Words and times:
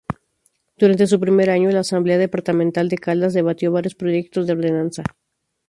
Durante 0.79 1.05
su 1.05 1.19
primer 1.19 1.51
año, 1.51 1.69
la 1.69 1.81
Asamblea 1.81 2.17
Departamental 2.17 2.89
de 2.89 2.97
Caldas 2.97 3.35
debatió 3.35 3.71
varios 3.71 3.93
Proyectos 3.93 4.47
de 4.47 4.53
Ordenanza. 4.53 5.03